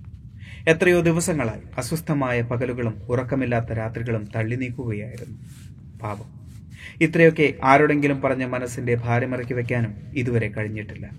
[0.67, 5.38] എത്രയോ ദിവസങ്ങളായി അസ്വസ്ഥമായ പകലുകളും ഉറക്കമില്ലാത്ത രാത്രികളും തള്ളി നീക്കുകയായിരുന്നു.
[5.99, 6.25] പാപം
[7.01, 11.10] ഇത്രയൊക്കെ ആരോടെങ്കിലും പറഞ്ഞ മനസ്സിന്റെ ഭാരമിറക്കി വയ്ക്കാനും ഇതുവരെ കഴിഞ്ഞിട്ടില്ല.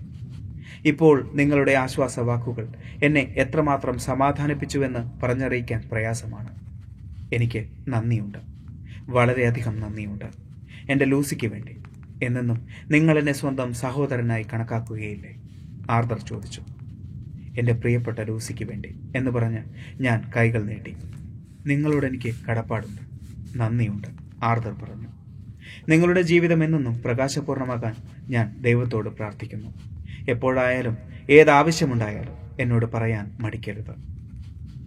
[0.85, 2.67] ഇപ്പോൾ നിങ്ങളുടെ ആശ്വാസ വാക്കുകൾ
[3.03, 6.49] എന്നെ എത്രമാത്രം സമാധാനിപ്പിച്ചുവെന്ന് പറഞ്ഞറിയിക്കാൻ പ്രയാസമാണ്.
[7.33, 8.37] എനിക്ക് നന്ദിയുണ്ട്.
[9.09, 10.25] വളരെയധികം നന്ദിയുണ്ട്.
[10.91, 11.77] എന്റെ ലൂസിക്ക് വേണ്ടി.
[12.25, 15.35] എന്നെന്നും നിങ്ങൾ എന്നെ സ്വന്തം സഹോദരനായി കണക്കാക്കുകയില്ലേ?
[15.89, 16.61] ആർദർ ചോദിച്ചു.
[17.57, 19.59] എന്റെ പ്രിയപ്പെട്ട ലൂസിക്ക് വേണ്ടി എന്ന് പറഞ്ഞ്
[20.01, 20.95] ഞാൻ കൈകൾ നീട്ടി.
[21.65, 23.01] നിങ്ങളോട് എനിക്ക് കടപ്പാടുണ്ട്.
[23.59, 24.07] നന്ദിയുണ്ട്.
[24.43, 25.07] ആർദർ പറഞ്ഞു.
[25.89, 27.95] നിങ്ങളുടെ ജീവിതം എന്നെന്നും പ്രകാശപൂർണമാകാൻ
[28.29, 29.73] ഞാൻ ദൈവത്തോട് പ്രാർത്ഥിക്കുന്നു.
[30.29, 30.97] എപ്പോഴായാലും
[31.29, 33.95] ഏതാവശ്യമുണ്ടായാലും എന്നോട് പറയാൻ മടിക്കരുത്.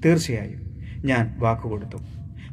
[0.04, 0.70] തീർച്ചയായും
[1.04, 1.96] ഞാൻ വാക്കുകൊടുത്തു.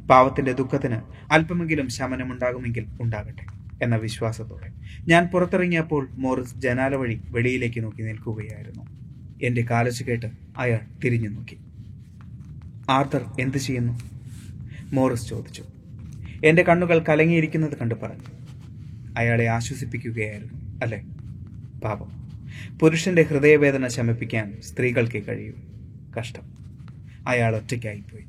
[0.06, 0.96] പാവത്തിന്റെ ദുഃഖത്തിന്
[1.32, 3.46] അല്പമെങ്കിലും ശമനമുണ്ടാകുമെങ്കിൽ ഉണ്ടാകട്ടെ
[3.84, 4.72] എന്ന വിശ്വാസത്തോടെ
[5.08, 9.07] ഞാൻ പുറത്തിറങ്ങിയപ്പോൾ മോറിസ് ജനാല വഴി വെളിയിലേക്ക് നോക്കി നിൽക്കുകയായിരുന്നു.
[9.42, 10.26] എന്റെ കാലച്ചു കേട്ട്
[10.58, 11.58] അയാൾ തിരിഞ്ഞു നോക്കി.
[12.90, 14.00] ആർത്തർ എന്ത് ചെയ്യുന്നു?
[14.94, 15.64] മോറിസ് ചോദിച്ചു.
[16.44, 18.22] എന്റെ കണ്ണുകൾ കലങ്ങിയിരിക്കുന്നത് കണ്ടു പറഞ്ഞു.
[19.18, 21.04] അയാളെ ആശ്വസിപ്പിക്കുകയായിരുന്നു അല്ലേ?
[21.84, 22.28] പാപം.
[22.80, 25.52] പുരുഷന്റെ ഹൃദയവേദന ശമിപ്പിക്കാൻ സ്ത്രീകൾക്ക് കഴിയൂ.
[26.18, 26.42] കഷ്ടം.
[27.28, 28.24] അയാൾ ഒറ്റയ്ക്കായിപ്പോയി.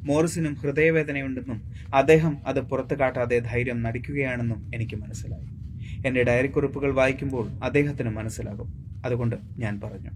[0.00, 1.62] മോറിസിനും ഹൃദയവേദനയുണ്ടെന്നും
[1.94, 5.46] അദ്ദേഹം അത് പുറത്തു കാട്ടാതെ ധൈര്യം നടിക്കുകയാണെന്നും എനിക്ക് മനസ്സിലായി.
[6.06, 8.91] എന്റെ ഡയറിക്കുറിപ്പുകൾ വായിക്കുമ്പോൾ അദ്ദേഹത്തിന് മനസ്സിലാകും.
[9.04, 10.10] അതുകൊണ്ട് ഞാൻ പറഞ്ഞു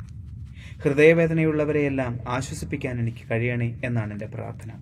[0.84, 4.72] ഹൃദയവേദനയുള്ളവരെയെല്ലാം ആശ്വസിപ്പിക്കാൻ എനിക്ക് കഴിയണേ എന്നാണ് എന്റെ പ്രാർത്ഥന.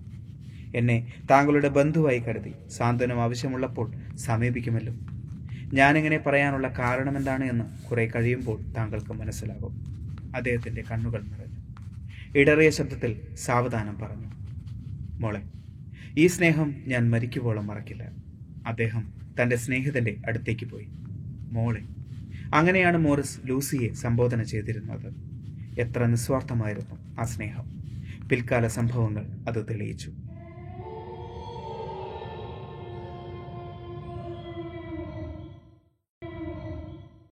[0.75, 4.93] എന്നെ താങ്കളുടെ ബന്ധുവായി കരുതി സാന്ത്വനം ആവശ്യമുള്ളപ്പോൾ സമീപിക്കുമല്ലോ.
[5.73, 9.71] ഞാനിങ്ങനെ പറയാനുള്ള കാരണം എന്താണ് എന്ന് കുറെ കഴിയുമ്പോൾ താങ്കൾക്ക് മനസ്സിലാകും.
[10.35, 11.55] അദ്ദേഹത്തിന്റെ കണ്ണുകൾ നിറഞ്ഞു.
[12.39, 14.27] ഇടറിയ ശബ്ദത്തിൽ സാവധാനം പറഞ്ഞു
[15.19, 15.41] മോളെ
[16.17, 18.11] ഈ സ്നേഹം ഞാൻ മരിക്കുവോളം മറക്കില്ല.
[18.67, 20.87] അദ്ദേഹം തന്റെ സ്നേഹിതന്റെ അടുത്തേക്ക് പോയി.
[21.51, 21.94] മോളെ
[22.53, 25.35] അങ്ങനെയാണ് മോറിസ് ലൂസിയെ സംബോധന ചെയ്തിരുന്നത്.
[25.79, 27.75] എത്ര നിസ്വാർത്ഥമായിരുന്നു ആ സ്നേഹം.
[28.27, 30.11] പിൽക്കാല സംഭവങ്ങൾ അത് തെളിയിച്ചു.